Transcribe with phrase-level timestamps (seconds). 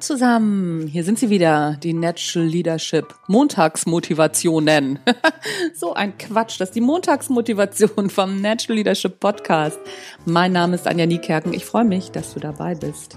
[0.00, 4.98] zusammen, hier sind sie wieder, die Natural Leadership Montagsmotivationen.
[5.74, 9.78] so ein Quatsch, das ist die Montagsmotivation vom Natural Leadership Podcast.
[10.24, 13.16] Mein Name ist Anja Niekerken, ich freue mich, dass du dabei bist.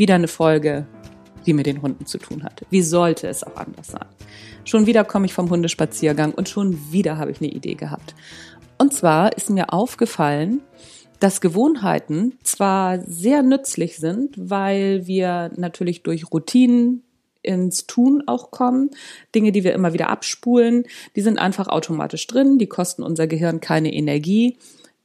[0.00, 0.86] Wieder eine Folge,
[1.44, 2.64] die mit den Hunden zu tun hat.
[2.70, 4.06] Wie sollte es auch anders sein?
[4.64, 8.14] Schon wieder komme ich vom Hundespaziergang und schon wieder habe ich eine Idee gehabt.
[8.78, 10.62] Und zwar ist mir aufgefallen,
[11.18, 17.02] dass Gewohnheiten zwar sehr nützlich sind, weil wir natürlich durch Routinen
[17.42, 18.92] ins Tun auch kommen.
[19.34, 23.60] Dinge, die wir immer wieder abspulen, die sind einfach automatisch drin, die kosten unser Gehirn
[23.60, 24.56] keine Energie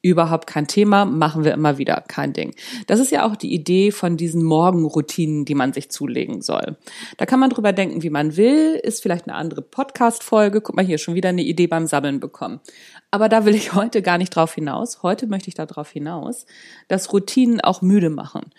[0.06, 2.54] überhaupt kein Thema, machen wir immer wieder, kein Ding.
[2.86, 6.78] Das ist ja auch die Idee von diesen Morgenroutinen, die man sich zulegen soll.
[7.18, 10.62] Da kann man drüber denken, wie man will, ist vielleicht eine andere Podcast-Folge.
[10.62, 12.60] Guck mal hier, schon wieder eine Idee beim Sammeln bekommen.
[13.10, 15.02] Aber da will ich heute gar nicht drauf hinaus.
[15.02, 16.46] Heute möchte ich darauf hinaus,
[16.88, 18.52] dass Routinen auch müde machen.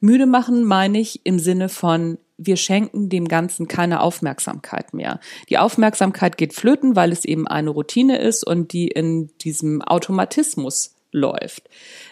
[0.00, 5.20] Müde machen meine ich im Sinne von, wir schenken dem Ganzen keine Aufmerksamkeit mehr.
[5.48, 10.94] Die Aufmerksamkeit geht flöten, weil es eben eine Routine ist und die in diesem Automatismus
[11.10, 11.68] läuft.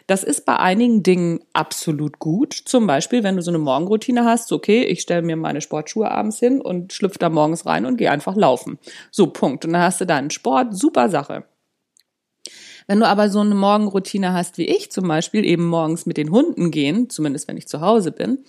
[0.06, 2.54] Das ist bei einigen Dingen absolut gut.
[2.54, 6.38] Zum Beispiel, wenn du so eine Morgenroutine hast, okay, ich stelle mir meine Sportschuhe abends
[6.38, 8.78] hin und schlüpfe da morgens rein und gehe einfach laufen.
[9.10, 9.64] So, Punkt.
[9.64, 11.44] Und dann hast du deinen Sport, super Sache.
[12.86, 16.30] Wenn du aber so eine Morgenroutine hast wie ich zum Beispiel, eben morgens mit den
[16.30, 18.44] Hunden gehen, zumindest wenn ich zu Hause bin,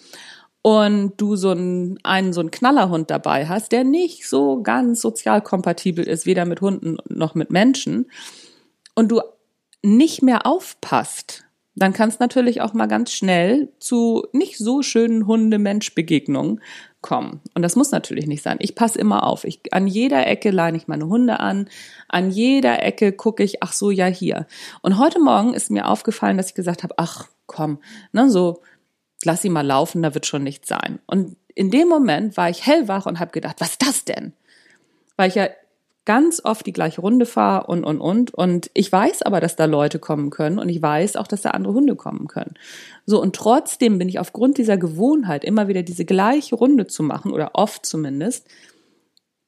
[0.68, 5.42] und du so einen, einen so einen Knallerhund dabei hast, der nicht so ganz sozial
[5.42, 8.12] kompatibel ist, weder mit Hunden noch mit Menschen,
[8.94, 9.22] und du
[9.82, 11.46] nicht mehr aufpasst,
[11.76, 16.60] dann kann es natürlich auch mal ganz schnell zu nicht so schönen Hunde-Mensch-Begegnungen
[17.00, 17.40] kommen.
[17.54, 18.58] Und das muss natürlich nicht sein.
[18.60, 19.46] Ich passe immer auf.
[19.46, 21.70] Ich, an jeder Ecke leine ich meine Hunde an.
[22.10, 24.48] An jeder Ecke gucke ich, ach so, ja, hier.
[24.82, 27.80] Und heute Morgen ist mir aufgefallen, dass ich gesagt habe, ach komm,
[28.12, 28.62] ne, so
[29.24, 31.00] lass sie mal laufen, da wird schon nichts sein.
[31.08, 34.34] Und in dem Moment war ich hellwach und habe gedacht, was ist das denn?
[35.16, 35.50] Weil ich ja
[36.06, 38.34] ganz oft die gleiche Runde fahre und, und, und.
[38.34, 41.50] Und ich weiß aber, dass da Leute kommen können und ich weiß auch, dass da
[41.50, 42.54] andere Hunde kommen können.
[43.06, 47.32] So, und trotzdem bin ich aufgrund dieser Gewohnheit, immer wieder diese gleiche Runde zu machen,
[47.32, 48.48] oder oft zumindest,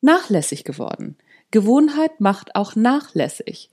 [0.01, 1.17] nachlässig geworden.
[1.51, 3.69] Gewohnheit macht auch nachlässig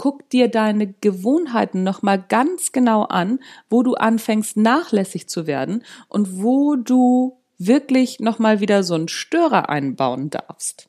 [0.00, 3.38] guck dir deine Gewohnheiten nochmal ganz genau an,
[3.68, 9.68] wo du anfängst nachlässig zu werden und wo du wirklich nochmal wieder so einen Störer
[9.68, 10.88] einbauen darfst.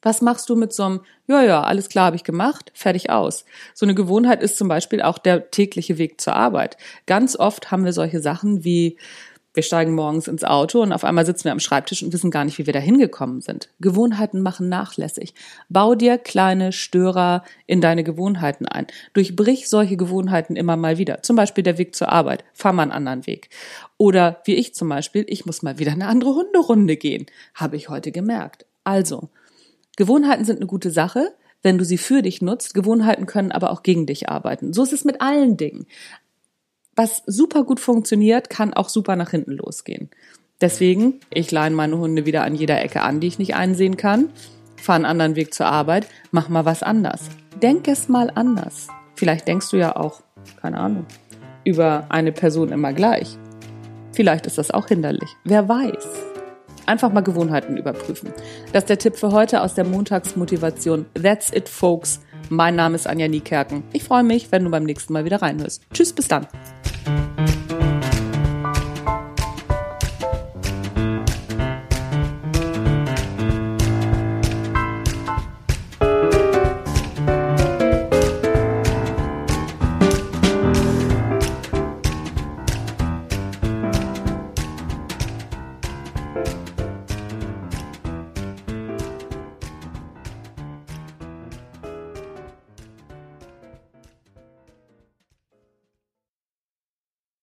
[0.00, 3.44] Was machst du mit so einem, ja, ja, alles klar, habe ich gemacht, fertig aus.
[3.74, 6.78] So eine Gewohnheit ist zum Beispiel auch der tägliche Weg zur Arbeit.
[7.04, 8.96] Ganz oft haben wir solche Sachen wie,
[9.54, 12.44] wir steigen morgens ins Auto und auf einmal sitzen wir am Schreibtisch und wissen gar
[12.44, 13.68] nicht, wie wir da hingekommen sind.
[13.78, 15.32] Gewohnheiten machen nachlässig.
[15.68, 18.88] Bau dir kleine Störer in deine Gewohnheiten ein.
[19.12, 21.22] Durchbrich solche Gewohnheiten immer mal wieder.
[21.22, 22.44] Zum Beispiel der Weg zur Arbeit.
[22.52, 23.48] Fahr mal einen anderen Weg.
[23.96, 27.26] Oder wie ich zum Beispiel, ich muss mal wieder eine andere Hunderunde gehen.
[27.54, 28.66] Habe ich heute gemerkt.
[28.82, 29.30] Also,
[29.96, 31.32] Gewohnheiten sind eine gute Sache
[31.64, 32.74] wenn du sie für dich nutzt.
[32.74, 34.74] Gewohnheiten können aber auch gegen dich arbeiten.
[34.74, 35.86] So ist es mit allen Dingen
[36.96, 40.10] was super gut funktioniert, kann auch super nach hinten losgehen.
[40.60, 44.30] Deswegen, ich leine meine Hunde wieder an jeder Ecke an, die ich nicht einsehen kann,
[44.76, 47.28] fahre einen anderen Weg zur Arbeit, mach mal was anders.
[47.60, 48.88] Denk es mal anders.
[49.14, 50.22] Vielleicht denkst du ja auch,
[50.60, 51.06] keine Ahnung,
[51.64, 53.38] über eine Person immer gleich.
[54.12, 55.28] Vielleicht ist das auch hinderlich.
[55.44, 56.06] Wer weiß.
[56.86, 58.30] Einfach mal Gewohnheiten überprüfen.
[58.72, 61.06] Das ist der Tipp für heute aus der Montagsmotivation.
[61.14, 62.20] That's it, folks.
[62.50, 63.84] Mein Name ist Anja Niekerken.
[63.92, 65.82] Ich freue mich, wenn du beim nächsten Mal wieder reinhörst.
[65.92, 66.46] Tschüss, bis dann.
[67.06, 67.53] Mm-hmm.